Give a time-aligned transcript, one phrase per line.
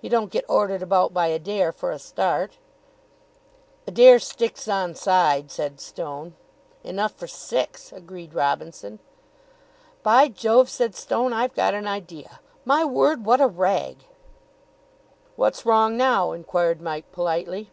[0.00, 2.52] You don't get ordered about by Adair, for a start."
[3.84, 6.36] "Adair sticks on side," said Stone.
[6.84, 9.00] "Enough for six," agreed Robinson.
[10.04, 12.38] "By Jove," said Stone, "I've got an idea.
[12.64, 14.04] My word, what a rag!"
[15.34, 17.72] "What's wrong now?" inquired Mike politely.